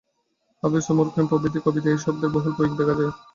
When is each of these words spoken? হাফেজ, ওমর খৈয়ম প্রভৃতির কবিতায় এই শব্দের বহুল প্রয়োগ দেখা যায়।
হাফেজ, 0.63 0.85
ওমর 0.91 1.07
খৈয়ম 1.09 1.27
প্রভৃতির 1.31 1.65
কবিতায় 1.65 1.93
এই 1.93 2.03
শব্দের 2.05 2.33
বহুল 2.35 2.53
প্রয়োগ 2.57 2.73
দেখা 2.79 2.95
যায়। 2.99 3.11